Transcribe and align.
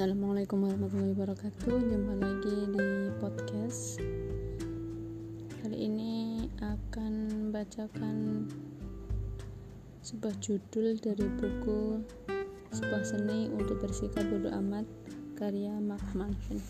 Assalamualaikum 0.00 0.64
warahmatullahi 0.64 1.12
wabarakatuh. 1.12 1.76
Jumpa 1.76 2.14
lagi 2.24 2.56
di 2.72 2.88
podcast. 3.20 4.00
Kali 5.60 5.76
ini 5.76 6.48
akan 6.56 7.12
bacakan 7.52 8.48
Sebuah 10.00 10.40
judul 10.40 10.96
dari 11.04 11.28
buku 11.36 12.00
Sebuah 12.72 13.04
seni 13.04 13.52
untuk 13.52 13.76
bersikap 13.84 14.24
bodoh 14.24 14.48
amat 14.64 14.88
Karya 15.36 15.76
Mark 15.84 16.08
Manson. 16.16 16.64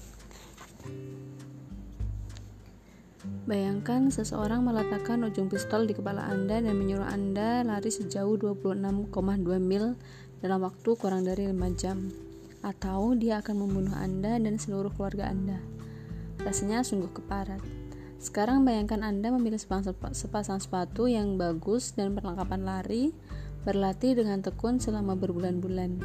Bayangkan 3.47 4.11
seseorang 4.11 4.67
meletakkan 4.67 5.23
ujung 5.23 5.47
pistol 5.47 5.87
di 5.87 5.95
kepala 5.95 6.27
Anda 6.27 6.59
dan 6.59 6.75
menyuruh 6.75 7.07
Anda 7.07 7.63
lari 7.63 7.95
sejauh 7.95 8.35
26,2 8.43 9.15
mil 9.63 9.95
dalam 10.43 10.67
waktu 10.67 10.91
kurang 10.99 11.23
dari 11.23 11.47
5 11.47 11.79
jam 11.79 12.11
atau 12.61 13.17
dia 13.17 13.41
akan 13.41 13.67
membunuh 13.67 13.97
Anda 13.97 14.37
dan 14.37 14.61
seluruh 14.61 14.93
keluarga 14.93 15.33
Anda. 15.33 15.61
Rasanya 16.41 16.85
sungguh 16.85 17.13
keparat. 17.13 17.61
Sekarang 18.21 18.69
bayangkan 18.69 19.01
Anda 19.01 19.33
memilih 19.33 19.57
sepasang 19.57 20.61
sepatu 20.61 21.09
yang 21.09 21.41
bagus 21.41 21.97
dan 21.97 22.13
perlengkapan 22.13 22.69
lari, 22.69 23.17
berlatih 23.65 24.17
dengan 24.17 24.45
tekun 24.45 24.77
selama 24.77 25.17
berbulan-bulan, 25.17 26.01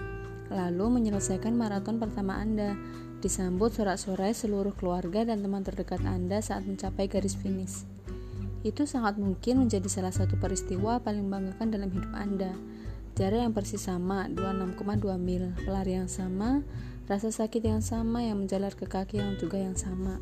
lalu 0.48 0.86
menyelesaikan 0.96 1.52
maraton 1.56 2.00
pertama 2.00 2.40
Anda, 2.40 2.76
disambut 3.20 3.76
sorak-sorai 3.76 4.32
seluruh 4.32 4.72
keluarga 4.76 5.28
dan 5.28 5.44
teman 5.44 5.64
terdekat 5.64 6.04
Anda 6.08 6.40
saat 6.40 6.64
mencapai 6.64 7.12
garis 7.12 7.36
finish. 7.36 7.84
Itu 8.64 8.88
sangat 8.88 9.20
mungkin 9.20 9.68
menjadi 9.68 9.86
salah 9.92 10.16
satu 10.16 10.40
peristiwa 10.40 11.04
paling 11.04 11.28
membanggakan 11.28 11.68
dalam 11.68 11.90
hidup 11.92 12.12
Anda 12.16 12.56
Jarak 13.16 13.48
yang 13.48 13.56
persis 13.56 13.80
sama, 13.80 14.28
26,2 14.28 15.16
mil. 15.16 15.56
Pelari 15.64 15.96
yang 15.96 16.12
sama, 16.12 16.68
rasa 17.08 17.32
sakit 17.32 17.64
yang 17.64 17.80
sama 17.80 18.20
yang 18.20 18.44
menjalar 18.44 18.76
ke 18.76 18.84
kaki 18.84 19.24
yang 19.24 19.40
juga 19.40 19.56
yang 19.56 19.72
sama. 19.72 20.20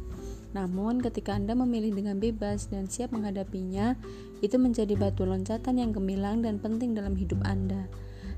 Namun, 0.53 1.01
ketika 1.01 1.33
Anda 1.33 1.57
memilih 1.57 1.97
dengan 1.97 2.21
bebas 2.21 2.69
dan 2.69 2.85
siap 2.85 3.09
menghadapinya, 3.09 3.97
itu 4.45 4.61
menjadi 4.61 4.93
batu 4.93 5.25
loncatan 5.25 5.81
yang 5.81 5.89
gemilang 5.89 6.45
dan 6.45 6.61
penting 6.61 6.93
dalam 6.93 7.17
hidup 7.17 7.41
Anda. 7.41 7.89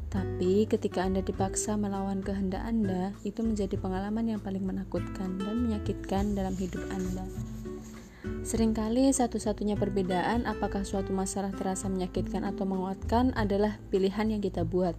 Tapi, 0.08 0.64
ketika 0.72 1.04
Anda 1.04 1.20
dipaksa 1.20 1.76
melawan 1.76 2.24
kehendak 2.24 2.64
Anda, 2.64 3.12
itu 3.28 3.44
menjadi 3.44 3.76
pengalaman 3.76 4.32
yang 4.32 4.40
paling 4.40 4.64
menakutkan 4.64 5.36
dan 5.36 5.68
menyakitkan 5.68 6.32
dalam 6.32 6.56
hidup 6.56 6.80
Anda. 6.96 7.28
Seringkali 8.46 9.10
satu-satunya 9.10 9.74
perbedaan 9.74 10.46
apakah 10.46 10.86
suatu 10.86 11.10
masalah 11.10 11.50
terasa 11.50 11.90
menyakitkan 11.90 12.46
atau 12.46 12.70
menguatkan 12.70 13.34
adalah 13.34 13.82
pilihan 13.90 14.30
yang 14.30 14.42
kita 14.42 14.62
buat 14.62 14.94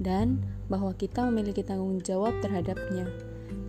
dan 0.00 0.42
bahwa 0.66 0.96
kita 0.96 1.22
memiliki 1.28 1.62
tanggung 1.62 2.00
jawab 2.00 2.34
terhadapnya. 2.40 3.06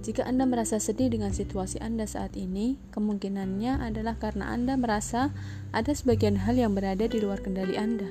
Jika 0.02 0.25
Anda 0.25 0.49
merasa 0.49 0.81
sedih 0.81 1.13
dengan 1.13 1.29
situasi 1.29 1.77
Anda 1.77 2.09
saat 2.09 2.33
ini, 2.33 2.81
kemungkinannya 2.89 3.85
adalah 3.85 4.17
karena 4.17 4.49
Anda 4.49 4.73
merasa 4.73 5.29
ada 5.69 5.94
sebagian 5.94 6.41
hal 6.41 6.57
yang 6.57 6.73
berada 6.73 7.05
di 7.05 7.22
luar 7.22 7.38
kendali 7.38 7.77
Anda. 7.77 8.09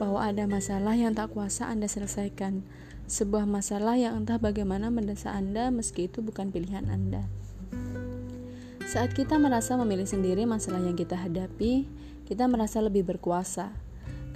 Bahwa 0.00 0.24
ada 0.24 0.48
masalah 0.48 0.96
yang 0.96 1.12
tak 1.12 1.36
kuasa 1.36 1.68
Anda 1.68 1.84
selesaikan, 1.84 2.64
sebuah 3.04 3.44
masalah 3.44 4.00
yang 4.00 4.24
entah 4.24 4.40
bagaimana 4.40 4.88
mendesak 4.88 5.36
Anda 5.36 5.68
meski 5.68 6.08
itu 6.08 6.24
bukan 6.24 6.48
pilihan 6.48 6.88
Anda. 6.88 7.28
Saat 8.92 9.16
kita 9.16 9.40
merasa 9.40 9.72
memilih 9.80 10.04
sendiri 10.04 10.44
masalah 10.44 10.84
yang 10.84 10.92
kita 10.92 11.16
hadapi, 11.16 11.88
kita 12.28 12.44
merasa 12.44 12.76
lebih 12.84 13.08
berkuasa. 13.08 13.72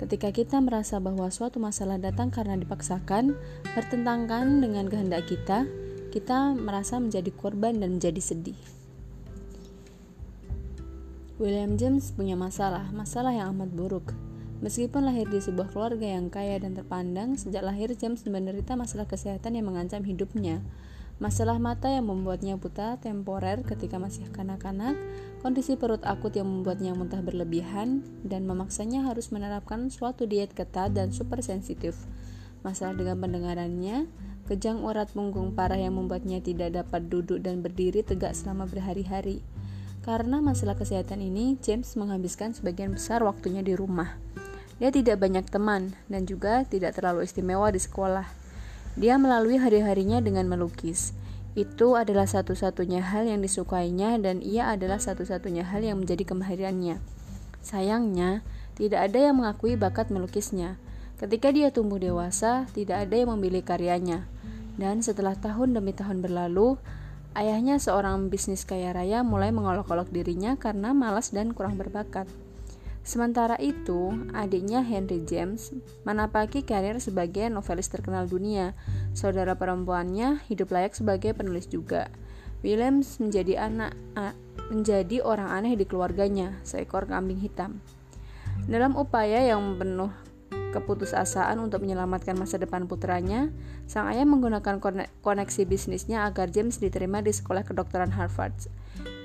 Ketika 0.01 0.33
kita 0.33 0.65
merasa 0.65 0.97
bahwa 0.97 1.29
suatu 1.29 1.61
masalah 1.61 2.01
datang 2.01 2.33
karena 2.33 2.57
dipaksakan, 2.57 3.37
bertentangan 3.77 4.65
dengan 4.65 4.89
kehendak 4.89 5.29
kita, 5.29 5.69
kita 6.09 6.57
merasa 6.57 6.97
menjadi 6.97 7.29
korban 7.37 7.85
dan 7.85 8.01
menjadi 8.01 8.17
sedih. 8.17 8.57
William 11.37 11.77
James 11.77 12.17
punya 12.17 12.33
masalah, 12.33 12.89
masalah 12.97 13.37
yang 13.37 13.53
amat 13.53 13.77
buruk. 13.77 14.17
Meskipun 14.65 15.05
lahir 15.05 15.29
di 15.29 15.37
sebuah 15.37 15.69
keluarga 15.69 16.17
yang 16.17 16.33
kaya 16.33 16.57
dan 16.57 16.73
terpandang, 16.73 17.37
sejak 17.37 17.61
lahir 17.61 17.93
James 17.93 18.25
menderita 18.25 18.73
masalah 18.73 19.05
kesehatan 19.05 19.61
yang 19.61 19.69
mengancam 19.69 20.01
hidupnya. 20.01 20.65
Masalah 21.17 21.57
mata 21.57 21.89
yang 21.89 22.13
membuatnya 22.13 22.61
buta 22.61 23.01
temporer 23.01 23.65
ketika 23.65 23.97
masih 23.97 24.29
kanak-kanak, 24.37 24.93
kondisi 25.41 25.73
perut 25.73 26.05
akut 26.05 26.37
yang 26.37 26.45
membuatnya 26.45 26.93
muntah 26.93 27.25
berlebihan, 27.25 28.05
dan 28.21 28.45
memaksanya 28.45 29.01
harus 29.09 29.33
menerapkan 29.33 29.89
suatu 29.89 30.29
diet 30.29 30.53
ketat 30.53 30.93
dan 30.93 31.17
super 31.17 31.41
sensitif. 31.41 31.97
Masalah 32.61 33.01
dengan 33.01 33.17
pendengarannya, 33.17 34.13
kejang 34.45 34.85
urat 34.85 35.09
punggung 35.17 35.57
parah 35.57 35.81
yang 35.81 35.97
membuatnya 35.97 36.45
tidak 36.45 36.85
dapat 36.85 37.09
duduk 37.09 37.41
dan 37.41 37.65
berdiri 37.65 38.05
tegak 38.05 38.37
selama 38.37 38.69
berhari-hari. 38.69 39.41
Karena 40.05 40.45
masalah 40.45 40.77
kesehatan 40.77 41.25
ini, 41.25 41.57
James 41.65 41.97
menghabiskan 41.97 42.53
sebagian 42.53 42.93
besar 42.93 43.25
waktunya 43.25 43.65
di 43.65 43.73
rumah. 43.73 44.21
Dia 44.77 44.93
tidak 44.93 45.25
banyak 45.25 45.49
teman 45.49 45.97
dan 46.13 46.29
juga 46.29 46.69
tidak 46.69 46.93
terlalu 46.93 47.25
istimewa 47.25 47.73
di 47.73 47.81
sekolah. 47.81 48.46
Dia 48.97 49.21
melalui 49.21 49.61
hari-harinya 49.61 50.25
dengan 50.25 50.49
melukis. 50.49 51.13
Itu 51.53 52.01
adalah 52.01 52.25
satu-satunya 52.25 53.05
hal 53.05 53.29
yang 53.29 53.45
disukainya 53.45 54.17
dan 54.17 54.41
ia 54.41 54.73
adalah 54.73 54.97
satu-satunya 54.97 55.69
hal 55.69 55.85
yang 55.85 56.01
menjadi 56.01 56.25
kemahirannya. 56.25 57.01
Sayangnya, 57.61 58.41
tidak 58.77 59.13
ada 59.13 59.19
yang 59.29 59.41
mengakui 59.41 59.77
bakat 59.77 60.09
melukisnya. 60.09 60.81
Ketika 61.17 61.49
dia 61.53 61.73
tumbuh 61.73 61.97
dewasa, 61.97 62.69
tidak 62.77 63.09
ada 63.09 63.17
yang 63.17 63.37
memilih 63.37 63.65
karyanya. 63.65 64.29
Dan 64.77 65.01
setelah 65.01 65.33
tahun 65.33 65.73
demi 65.73 65.97
tahun 65.97 66.21
berlalu, 66.21 66.77
ayahnya 67.33 67.81
seorang 67.81 68.29
bisnis 68.29 68.69
kaya 68.69 68.93
raya 68.93 69.25
mulai 69.25 69.53
mengolok-olok 69.53 70.13
dirinya 70.13 70.61
karena 70.61 70.93
malas 70.93 71.33
dan 71.33 71.57
kurang 71.57 71.81
berbakat. 71.81 72.29
Sementara 73.07 73.55
itu, 73.63 74.11
adiknya 74.35 74.83
Henry 74.83 75.23
James 75.23 75.71
menapaki 76.03 76.67
karir 76.67 76.99
sebagai 76.99 77.47
novelis 77.47 77.87
terkenal 77.87 78.27
dunia. 78.27 78.75
Saudara 79.15 79.55
perempuannya 79.55 80.43
hidup 80.51 80.75
layak 80.75 80.99
sebagai 80.99 81.31
penulis 81.31 81.71
juga. 81.71 82.11
Williams 82.67 83.23
menjadi 83.23 83.71
anak 83.71 83.95
menjadi 84.75 85.23
orang 85.23 85.55
aneh 85.55 85.79
di 85.79 85.87
keluarganya, 85.87 86.59
seekor 86.67 87.07
kambing 87.07 87.39
hitam. 87.39 87.79
Dalam 88.67 88.99
upaya 88.99 89.39
yang 89.39 89.79
penuh 89.79 90.11
keputusasaan 90.75 91.63
untuk 91.63 91.87
menyelamatkan 91.87 92.35
masa 92.35 92.59
depan 92.59 92.91
putranya, 92.91 93.55
sang 93.87 94.11
ayah 94.11 94.27
menggunakan 94.27 94.83
koneksi 95.23 95.63
bisnisnya 95.63 96.27
agar 96.27 96.51
James 96.51 96.83
diterima 96.83 97.23
di 97.23 97.31
sekolah 97.31 97.63
kedokteran 97.63 98.11
Harvard. 98.11 98.67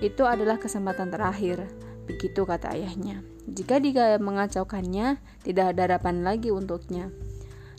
Itu 0.05 0.29
adalah 0.29 0.61
kesempatan 0.61 1.09
terakhir, 1.09 1.65
begitu 2.05 2.45
kata 2.45 2.77
ayahnya. 2.77 3.30
Jika 3.49 3.81
dia 3.81 4.17
mengacaukannya, 4.21 5.17
tidak 5.41 5.73
ada 5.73 5.81
harapan 5.89 6.21
lagi 6.21 6.53
untuknya. 6.53 7.09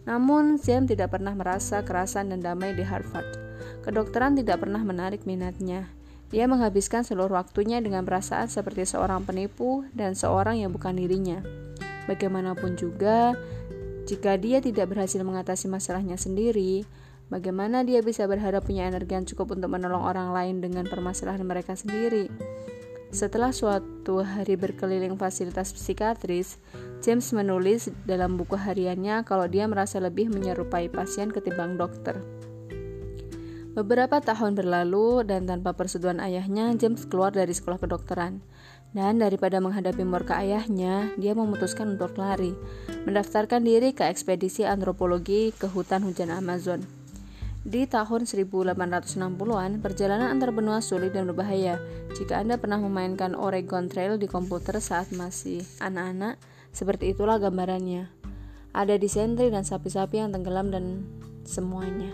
Namun, 0.03 0.59
Sam 0.59 0.91
tidak 0.91 1.15
pernah 1.15 1.31
merasa 1.39 1.87
kerasan 1.87 2.34
dan 2.34 2.43
damai 2.43 2.75
di 2.75 2.83
Harvard. 2.83 3.27
Kedokteran 3.87 4.34
tidak 4.34 4.62
pernah 4.62 4.83
menarik 4.83 5.22
minatnya. 5.22 5.87
Dia 6.33 6.49
menghabiskan 6.49 7.05
seluruh 7.05 7.37
waktunya 7.39 7.78
dengan 7.78 8.09
perasaan 8.09 8.49
seperti 8.49 8.89
seorang 8.89 9.22
penipu 9.22 9.84
dan 9.93 10.17
seorang 10.17 10.59
yang 10.59 10.72
bukan 10.72 10.97
dirinya. 10.97 11.45
Bagaimanapun 12.09 12.75
juga, 12.75 13.37
jika 14.09 14.34
dia 14.41 14.59
tidak 14.59 14.91
berhasil 14.91 15.22
mengatasi 15.22 15.71
masalahnya 15.71 16.19
sendiri, 16.19 16.83
bagaimana 17.31 17.87
dia 17.87 18.03
bisa 18.03 18.27
berharap 18.27 18.67
punya 18.67 18.91
energi 18.91 19.12
yang 19.15 19.27
cukup 19.28 19.55
untuk 19.55 19.71
menolong 19.71 20.03
orang 20.03 20.34
lain 20.34 20.59
dengan 20.59 20.89
permasalahan 20.89 21.45
mereka 21.47 21.78
sendiri? 21.78 22.27
Setelah 23.12 23.53
suatu 23.53 24.25
hari 24.25 24.56
berkeliling 24.56 25.21
fasilitas 25.21 25.77
psikiatris, 25.77 26.57
James 27.04 27.28
menulis 27.36 27.92
dalam 28.09 28.41
buku 28.41 28.57
hariannya 28.57 29.21
kalau 29.28 29.45
dia 29.53 29.69
merasa 29.69 30.01
lebih 30.01 30.33
menyerupai 30.33 30.89
pasien 30.89 31.28
ketimbang 31.28 31.77
dokter. 31.77 32.16
Beberapa 33.77 34.21
tahun 34.25 34.57
berlalu 34.57 35.28
dan 35.28 35.45
tanpa 35.45 35.77
persetujuan 35.77 36.25
ayahnya, 36.25 36.72
James 36.77 37.04
keluar 37.04 37.36
dari 37.36 37.53
sekolah 37.53 37.81
kedokteran. 37.81 38.41
Dan 38.92 39.21
daripada 39.21 39.60
menghadapi 39.60 40.04
murka 40.04 40.41
ayahnya, 40.41 41.13
dia 41.16 41.33
memutuskan 41.36 41.97
untuk 41.97 42.16
lari, 42.16 42.53
mendaftarkan 43.09 43.65
diri 43.65 43.97
ke 43.97 44.09
ekspedisi 44.09 44.65
antropologi 44.69 45.53
ke 45.57 45.69
hutan 45.69 46.04
hujan 46.04 46.28
Amazon. 46.33 47.02
Di 47.62 47.86
tahun 47.86 48.26
1860-an, 48.26 49.78
perjalanan 49.78 50.34
antar 50.34 50.50
benua 50.50 50.82
sulit 50.82 51.14
dan 51.14 51.30
berbahaya. 51.30 51.78
Jika 52.18 52.42
Anda 52.42 52.59
pernah 52.59 52.82
memainkan 52.82 53.38
Oregon 53.38 53.86
Trail 53.86 54.18
di 54.18 54.26
komputer 54.26 54.82
saat 54.82 55.14
masih 55.14 55.62
anak-anak, 55.78 56.42
seperti 56.74 57.14
itulah 57.14 57.38
gambarannya. 57.38 58.10
Ada 58.74 58.98
disentri 58.98 59.47
dan 59.54 59.62
sapi-sapi 59.62 60.18
yang 60.18 60.34
tenggelam 60.34 60.74
dan 60.74 61.06
semuanya. 61.47 62.10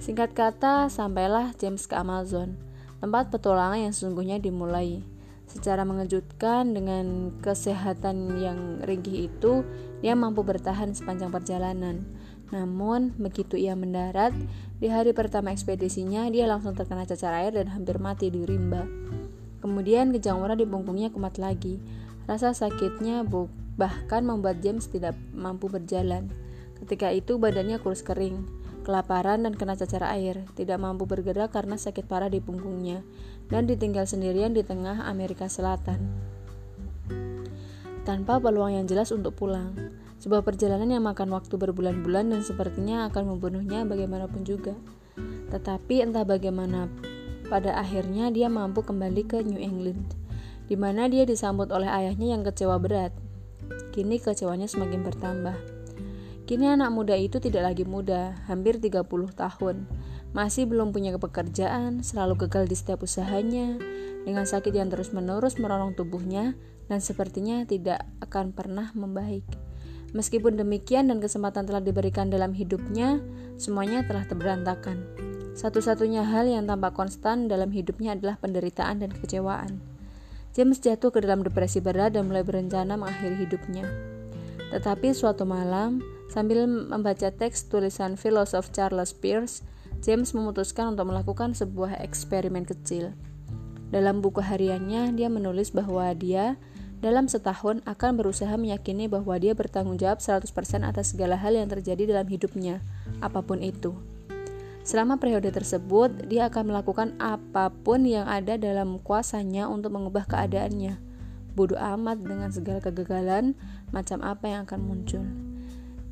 Singkat 0.00 0.32
kata, 0.32 0.88
sampailah 0.88 1.52
James 1.60 1.84
ke 1.84 1.92
Amazon, 1.92 2.56
tempat 3.04 3.28
petualangan 3.28 3.84
yang 3.84 3.92
sesungguhnya 3.92 4.40
dimulai. 4.40 5.04
Secara 5.44 5.84
mengejutkan 5.84 6.72
dengan 6.72 7.36
kesehatan 7.44 8.40
yang 8.40 8.80
ringkih 8.80 9.28
itu, 9.28 9.60
dia 10.00 10.16
mampu 10.16 10.40
bertahan 10.40 10.96
sepanjang 10.96 11.28
perjalanan. 11.28 12.04
Namun, 12.48 13.12
begitu 13.20 13.60
ia 13.60 13.76
mendarat, 13.76 14.32
di 14.80 14.88
hari 14.88 15.12
pertama 15.12 15.52
ekspedisinya, 15.52 16.28
dia 16.32 16.48
langsung 16.48 16.72
terkena 16.72 17.04
cacar 17.04 17.36
air 17.44 17.52
dan 17.52 17.68
hampir 17.68 18.00
mati 18.00 18.32
di 18.32 18.48
rimba. 18.48 18.88
Kemudian 19.60 20.14
kejang 20.14 20.40
di 20.56 20.64
punggungnya 20.64 21.12
kumat 21.12 21.36
lagi. 21.36 21.82
Rasa 22.24 22.56
sakitnya 22.56 23.24
bahkan 23.78 24.22
membuat 24.24 24.60
James 24.64 24.88
tidak 24.88 25.16
mampu 25.34 25.68
berjalan. 25.68 26.30
Ketika 26.78 27.10
itu 27.10 27.36
badannya 27.36 27.82
kurus 27.82 28.06
kering, 28.06 28.46
kelaparan 28.86 29.44
dan 29.44 29.52
kena 29.52 29.76
cacar 29.76 30.06
air, 30.08 30.46
tidak 30.56 30.80
mampu 30.80 31.04
bergerak 31.04 31.52
karena 31.52 31.76
sakit 31.76 32.06
parah 32.06 32.30
di 32.30 32.40
punggungnya, 32.40 33.04
dan 33.52 33.68
ditinggal 33.68 34.06
sendirian 34.06 34.54
di 34.54 34.64
tengah 34.64 35.04
Amerika 35.04 35.50
Selatan. 35.50 36.00
Tanpa 38.08 38.40
peluang 38.40 38.72
yang 38.78 38.86
jelas 38.88 39.12
untuk 39.12 39.36
pulang. 39.36 39.76
Sebuah 40.28 40.44
perjalanan 40.44 40.92
yang 40.92 41.08
makan 41.08 41.32
waktu 41.32 41.56
berbulan-bulan 41.56 42.36
dan 42.36 42.44
sepertinya 42.44 43.08
akan 43.08 43.32
membunuhnya 43.32 43.88
bagaimanapun 43.88 44.44
juga. 44.44 44.76
Tetapi 45.48 46.04
entah 46.04 46.28
bagaimana, 46.28 46.92
pada 47.48 47.72
akhirnya 47.80 48.28
dia 48.28 48.52
mampu 48.52 48.84
kembali 48.84 49.24
ke 49.24 49.40
New 49.40 49.56
England, 49.56 50.04
di 50.68 50.76
mana 50.76 51.08
dia 51.08 51.24
disambut 51.24 51.72
oleh 51.72 51.88
ayahnya 51.88 52.36
yang 52.36 52.44
kecewa 52.44 52.76
berat. 52.76 53.16
Kini 53.96 54.20
kecewanya 54.20 54.68
semakin 54.68 55.00
bertambah. 55.00 55.56
Kini 56.44 56.76
anak 56.76 56.92
muda 56.92 57.16
itu 57.16 57.40
tidak 57.40 57.72
lagi 57.72 57.88
muda, 57.88 58.36
hampir 58.52 58.76
30 58.76 59.08
tahun. 59.32 59.88
Masih 60.36 60.68
belum 60.68 60.92
punya 60.92 61.16
pekerjaan, 61.16 62.04
selalu 62.04 62.44
gagal 62.44 62.68
di 62.68 62.76
setiap 62.76 63.00
usahanya, 63.00 63.80
dengan 64.28 64.44
sakit 64.44 64.76
yang 64.76 64.92
terus-menerus 64.92 65.56
meronong 65.56 65.96
tubuhnya, 65.96 66.52
dan 66.84 67.00
sepertinya 67.00 67.64
tidak 67.64 68.04
akan 68.20 68.52
pernah 68.52 68.92
membaik. 68.92 69.67
Meskipun 70.16 70.56
demikian 70.56 71.12
dan 71.12 71.20
kesempatan 71.20 71.68
telah 71.68 71.84
diberikan 71.84 72.32
dalam 72.32 72.56
hidupnya, 72.56 73.20
semuanya 73.60 74.00
telah 74.08 74.24
terberantakan. 74.24 75.04
Satu-satunya 75.52 76.24
hal 76.24 76.48
yang 76.48 76.64
tampak 76.64 76.94
konstan 76.94 77.50
dalam 77.50 77.68
hidupnya 77.74 78.14
adalah 78.14 78.38
penderitaan 78.40 79.02
dan 79.04 79.10
kekecewaan. 79.10 79.82
James 80.56 80.80
jatuh 80.80 81.12
ke 81.12 81.20
dalam 81.20 81.44
depresi 81.44 81.82
berat 81.82 82.16
dan 82.16 82.30
mulai 82.30 82.46
berencana 82.46 82.96
mengakhiri 82.96 83.44
hidupnya. 83.44 83.84
Tetapi 84.72 85.12
suatu 85.12 85.44
malam, 85.44 86.00
sambil 86.32 86.64
membaca 86.64 87.28
teks 87.28 87.68
tulisan 87.68 88.16
filosof 88.16 88.72
Charles 88.72 89.12
Peirce, 89.12 89.66
James 89.98 90.30
memutuskan 90.32 90.94
untuk 90.94 91.10
melakukan 91.10 91.52
sebuah 91.52 92.00
eksperimen 92.00 92.64
kecil. 92.64 93.12
Dalam 93.88 94.20
buku 94.20 94.44
hariannya, 94.44 95.16
dia 95.16 95.26
menulis 95.32 95.72
bahwa 95.72 96.12
dia 96.12 96.60
dalam 96.98 97.30
setahun 97.30 97.78
akan 97.86 98.10
berusaha 98.18 98.50
meyakini 98.58 99.06
bahwa 99.06 99.38
dia 99.38 99.54
bertanggung 99.54 99.94
jawab 100.02 100.18
100% 100.18 100.50
atas 100.82 101.14
segala 101.14 101.38
hal 101.38 101.54
yang 101.54 101.70
terjadi 101.70 102.10
dalam 102.10 102.26
hidupnya, 102.26 102.82
apa 103.22 103.38
pun 103.38 103.62
itu. 103.62 103.94
Selama 104.82 105.20
periode 105.20 105.52
tersebut, 105.52 106.26
dia 106.26 106.48
akan 106.48 106.72
melakukan 106.74 107.14
apa 107.20 107.70
pun 107.70 108.02
yang 108.08 108.24
ada 108.24 108.56
dalam 108.56 108.98
kuasanya 109.04 109.68
untuk 109.68 109.94
mengubah 109.94 110.24
keadaannya. 110.26 110.96
Bodoh 111.52 111.76
amat 111.76 112.24
dengan 112.24 112.50
segala 112.50 112.80
kegagalan, 112.80 113.52
macam 113.92 114.24
apa 114.24 114.48
yang 114.48 114.64
akan 114.64 114.80
muncul. 114.80 115.22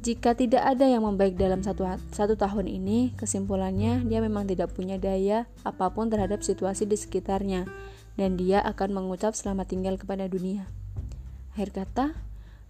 Jika 0.04 0.38
tidak 0.38 0.62
ada 0.62 0.86
yang 0.86 1.02
membaik 1.02 1.34
dalam 1.34 1.66
satu, 1.66 1.82
satu 2.14 2.38
tahun 2.38 2.68
ini, 2.68 3.16
kesimpulannya 3.18 4.06
dia 4.06 4.22
memang 4.22 4.46
tidak 4.46 4.70
punya 4.70 5.00
daya 5.02 5.50
apa 5.66 5.90
pun 5.90 6.06
terhadap 6.12 6.46
situasi 6.46 6.86
di 6.86 6.94
sekitarnya, 6.94 7.66
dan 8.14 8.38
dia 8.38 8.62
akan 8.62 8.92
mengucap 8.92 9.34
selamat 9.34 9.72
tinggal 9.72 9.98
kepada 9.98 10.28
dunia. 10.30 10.75
Akhir 11.56 11.72
kata, 11.72 12.12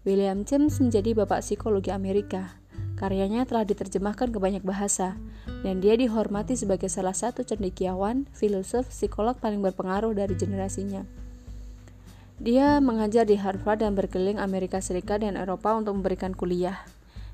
William 0.06 0.46
James 0.46 0.78
menjadi 0.78 1.10
bapak 1.18 1.42
psikologi 1.42 1.90
Amerika. 1.90 2.54
Karyanya 2.94 3.42
telah 3.42 3.66
diterjemahkan 3.66 4.30
ke 4.30 4.38
banyak 4.38 4.62
bahasa, 4.62 5.18
dan 5.66 5.82
dia 5.82 5.98
dihormati 5.98 6.54
sebagai 6.54 6.86
salah 6.86 7.10
satu 7.10 7.42
cendekiawan, 7.42 8.30
filosof, 8.30 8.86
psikolog 8.94 9.42
paling 9.42 9.58
berpengaruh 9.58 10.14
dari 10.14 10.38
generasinya. 10.38 11.02
Dia 12.38 12.78
mengajar 12.78 13.26
di 13.26 13.34
Harvard 13.34 13.82
dan 13.82 13.98
berkeliling 13.98 14.38
Amerika 14.38 14.78
Serikat 14.78 15.26
dan 15.26 15.34
Eropa 15.34 15.74
untuk 15.74 15.98
memberikan 15.98 16.30
kuliah. 16.30 16.78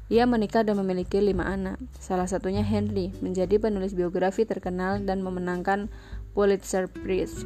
Dia 0.09 0.25
menikah 0.25 0.65
dan 0.65 0.81
memiliki 0.81 1.21
lima 1.21 1.53
anak, 1.53 1.77
salah 2.01 2.25
satunya 2.25 2.65
Henry, 2.65 3.13
menjadi 3.21 3.61
penulis 3.61 3.93
biografi 3.93 4.49
terkenal 4.49 5.05
dan 5.05 5.21
memenangkan 5.21 5.93
Pulitzer 6.33 6.89
Prize. 6.89 7.45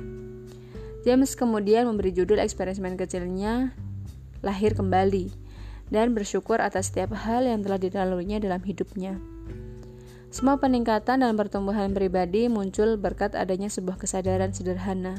James 1.03 1.35
kemudian 1.35 1.91
memberi 1.91 2.15
judul 2.15 2.39
eksperimen 2.39 2.95
kecilnya 2.95 3.75
lahir 4.45 4.77
kembali, 4.77 5.33
dan 5.89 6.13
bersyukur 6.13 6.59
atas 6.59 6.91
setiap 6.91 7.15
hal 7.15 7.47
yang 7.47 7.63
telah 7.63 7.79
dilaluinya 7.79 8.43
dalam 8.43 8.61
hidupnya. 8.65 9.17
Semua 10.35 10.59
peningkatan 10.61 11.23
dalam 11.25 11.39
pertumbuhan 11.39 11.95
pribadi 11.97 12.51
muncul 12.51 12.99
berkat 13.01 13.33
adanya 13.39 13.73
sebuah 13.73 13.97
kesadaran 13.97 14.53
sederhana. 14.53 15.17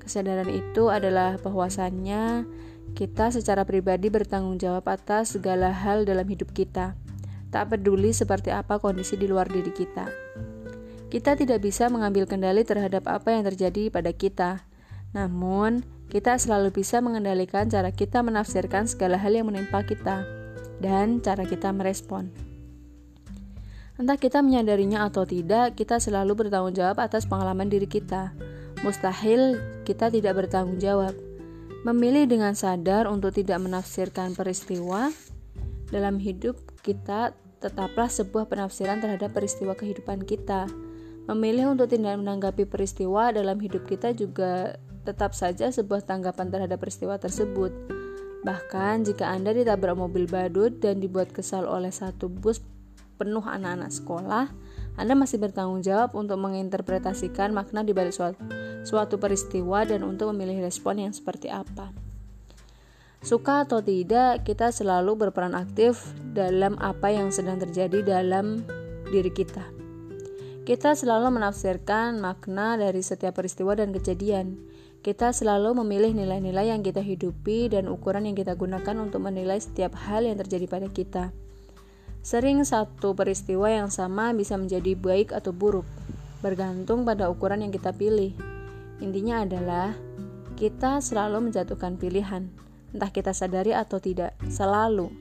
Kesadaran 0.00 0.48
itu 0.48 0.88
adalah 0.88 1.36
bahwasannya 1.36 2.48
kita 2.96 3.28
secara 3.28 3.68
pribadi 3.68 4.08
bertanggung 4.08 4.56
jawab 4.56 4.88
atas 4.88 5.36
segala 5.36 5.68
hal 5.68 6.08
dalam 6.08 6.24
hidup 6.24 6.48
kita, 6.56 6.96
tak 7.52 7.64
peduli 7.68 8.16
seperti 8.16 8.48
apa 8.48 8.80
kondisi 8.80 9.20
di 9.20 9.28
luar 9.28 9.52
diri 9.52 9.68
kita. 9.68 10.08
Kita 11.12 11.36
tidak 11.36 11.64
bisa 11.64 11.92
mengambil 11.92 12.24
kendali 12.24 12.64
terhadap 12.64 13.04
apa 13.08 13.32
yang 13.32 13.44
terjadi 13.44 13.92
pada 13.92 14.12
kita, 14.12 14.64
namun 15.12 15.84
kita 16.08 16.40
selalu 16.40 16.72
bisa 16.72 17.04
mengendalikan 17.04 17.68
cara 17.68 17.92
kita 17.92 18.24
menafsirkan 18.24 18.88
segala 18.88 19.20
hal 19.20 19.36
yang 19.36 19.48
menimpa 19.48 19.84
kita 19.84 20.24
dan 20.80 21.20
cara 21.20 21.44
kita 21.44 21.68
merespon. 21.68 22.32
Entah 23.98 24.14
kita 24.14 24.40
menyadarinya 24.40 25.10
atau 25.10 25.26
tidak, 25.26 25.74
kita 25.74 25.98
selalu 25.98 26.46
bertanggung 26.46 26.72
jawab 26.72 27.02
atas 27.02 27.26
pengalaman 27.26 27.66
diri 27.66 27.90
kita. 27.90 28.30
Mustahil 28.86 29.58
kita 29.82 30.06
tidak 30.06 30.38
bertanggung 30.38 30.78
jawab. 30.78 31.12
Memilih 31.82 32.30
dengan 32.30 32.54
sadar 32.54 33.10
untuk 33.10 33.34
tidak 33.34 33.58
menafsirkan 33.58 34.38
peristiwa 34.38 35.10
dalam 35.90 36.22
hidup 36.22 36.58
kita 36.86 37.34
tetaplah 37.58 38.06
sebuah 38.06 38.46
penafsiran 38.46 39.02
terhadap 39.02 39.34
peristiwa 39.34 39.74
kehidupan 39.74 40.22
kita. 40.22 40.70
Memilih 41.26 41.74
untuk 41.74 41.90
tidak 41.90 42.22
menanggapi 42.22 42.70
peristiwa 42.70 43.34
dalam 43.34 43.58
hidup 43.58 43.82
kita 43.84 44.14
juga 44.14 44.78
tetap 45.08 45.32
saja 45.32 45.72
sebuah 45.72 46.04
tanggapan 46.04 46.52
terhadap 46.52 46.76
peristiwa 46.84 47.16
tersebut. 47.16 47.72
Bahkan 48.44 49.08
jika 49.08 49.32
Anda 49.32 49.56
ditabrak 49.56 49.96
mobil 49.96 50.28
badut 50.28 50.84
dan 50.84 51.00
dibuat 51.00 51.32
kesal 51.32 51.64
oleh 51.64 51.88
satu 51.88 52.28
bus 52.28 52.60
penuh 53.16 53.42
anak-anak 53.42 53.88
sekolah, 53.88 54.46
Anda 55.00 55.16
masih 55.16 55.40
bertanggung 55.40 55.80
jawab 55.80 56.12
untuk 56.12 56.36
menginterpretasikan 56.36 57.56
makna 57.56 57.80
di 57.82 57.96
balik 57.96 58.12
suatu, 58.12 58.38
suatu 58.84 59.16
peristiwa 59.16 59.88
dan 59.88 60.04
untuk 60.04 60.30
memilih 60.36 60.62
respon 60.62 61.02
yang 61.08 61.12
seperti 61.16 61.48
apa. 61.48 61.90
Suka 63.18 63.66
atau 63.66 63.82
tidak, 63.82 64.46
kita 64.46 64.70
selalu 64.70 65.26
berperan 65.26 65.58
aktif 65.58 66.14
dalam 66.30 66.78
apa 66.78 67.10
yang 67.10 67.34
sedang 67.34 67.58
terjadi 67.58 68.06
dalam 68.06 68.62
diri 69.10 69.34
kita. 69.34 69.66
Kita 70.62 70.94
selalu 70.94 71.40
menafsirkan 71.40 72.20
makna 72.20 72.78
dari 72.78 73.00
setiap 73.02 73.40
peristiwa 73.40 73.74
dan 73.74 73.90
kejadian. 73.90 74.67
Kita 74.98 75.30
selalu 75.30 75.78
memilih 75.86 76.10
nilai-nilai 76.10 76.74
yang 76.74 76.82
kita 76.82 76.98
hidupi 76.98 77.70
dan 77.70 77.86
ukuran 77.86 78.26
yang 78.26 78.34
kita 78.34 78.58
gunakan 78.58 78.98
untuk 78.98 79.22
menilai 79.22 79.62
setiap 79.62 79.94
hal 79.94 80.26
yang 80.26 80.34
terjadi 80.34 80.66
pada 80.66 80.90
kita. 80.90 81.30
Sering 82.26 82.66
satu 82.66 83.14
peristiwa 83.14 83.70
yang 83.70 83.94
sama 83.94 84.34
bisa 84.34 84.58
menjadi 84.58 84.98
baik 84.98 85.30
atau 85.30 85.54
buruk, 85.54 85.86
bergantung 86.42 87.06
pada 87.06 87.30
ukuran 87.30 87.62
yang 87.62 87.70
kita 87.70 87.94
pilih. 87.94 88.34
Intinya 88.98 89.46
adalah 89.46 89.94
kita 90.58 90.98
selalu 90.98 91.48
menjatuhkan 91.48 91.94
pilihan, 91.94 92.50
entah 92.90 93.14
kita 93.14 93.30
sadari 93.30 93.70
atau 93.70 94.02
tidak, 94.02 94.34
selalu. 94.50 95.14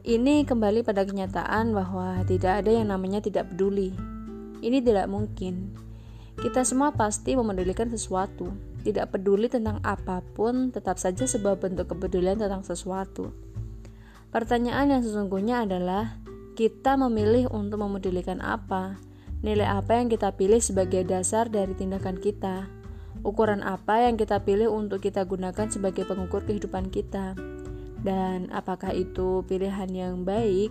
Ini 0.00 0.48
kembali 0.48 0.80
pada 0.80 1.04
kenyataan 1.04 1.76
bahwa 1.76 2.24
tidak 2.24 2.64
ada 2.64 2.72
yang 2.72 2.88
namanya 2.88 3.20
tidak 3.20 3.52
peduli. 3.52 3.92
Ini 4.64 4.80
tidak 4.80 5.12
mungkin. 5.12 5.85
Kita 6.36 6.68
semua 6.68 6.92
pasti 6.92 7.32
memedulikan 7.32 7.88
sesuatu. 7.88 8.52
Tidak 8.84 9.08
peduli 9.08 9.48
tentang 9.48 9.80
apa 9.80 10.20
pun, 10.20 10.68
tetap 10.68 11.00
saja 11.00 11.24
sebuah 11.24 11.56
bentuk 11.56 11.90
kepedulian 11.96 12.36
tentang 12.36 12.60
sesuatu. 12.60 13.32
Pertanyaan 14.28 14.92
yang 14.92 15.02
sesungguhnya 15.02 15.64
adalah, 15.64 16.20
kita 16.52 17.00
memilih 17.00 17.48
untuk 17.48 17.80
memedulikan 17.80 18.44
apa? 18.44 19.00
Nilai 19.40 19.64
apa 19.64 19.96
yang 19.96 20.12
kita 20.12 20.36
pilih 20.36 20.60
sebagai 20.60 21.08
dasar 21.08 21.48
dari 21.48 21.72
tindakan 21.72 22.20
kita? 22.20 22.68
Ukuran 23.24 23.64
apa 23.64 24.04
yang 24.04 24.20
kita 24.20 24.44
pilih 24.44 24.68
untuk 24.68 25.02
kita 25.02 25.24
gunakan 25.24 25.72
sebagai 25.72 26.04
pengukur 26.04 26.44
kehidupan 26.44 26.92
kita? 26.92 27.32
Dan 28.04 28.52
apakah 28.52 28.92
itu 28.92 29.40
pilihan 29.48 29.88
yang 29.88 30.22
baik? 30.22 30.70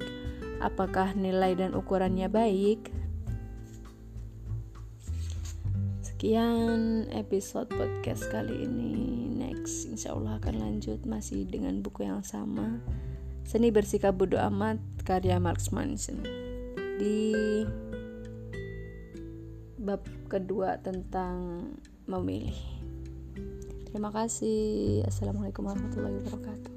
Apakah 0.62 1.18
nilai 1.18 1.58
dan 1.58 1.74
ukurannya 1.74 2.30
baik? 2.32 2.94
Sekian 6.16 7.12
episode 7.12 7.68
podcast 7.76 8.32
kali 8.32 8.64
ini. 8.64 9.28
Next, 9.36 9.84
insya 9.84 10.16
Allah 10.16 10.40
akan 10.40 10.64
lanjut 10.64 11.04
masih 11.04 11.44
dengan 11.44 11.84
buku 11.84 12.08
yang 12.08 12.24
sama. 12.24 12.80
Seni 13.44 13.68
Bersikap 13.68 14.16
Bodoh 14.16 14.40
Amat 14.40 14.80
karya 15.04 15.36
Marx 15.44 15.76
Manson. 15.76 16.24
Di 17.04 17.36
bab 19.76 20.08
kedua 20.32 20.80
tentang 20.80 21.68
memilih. 22.08 22.56
Terima 23.92 24.08
kasih. 24.16 25.04
Assalamualaikum 25.12 25.68
warahmatullahi 25.68 26.16
wabarakatuh. 26.24 26.75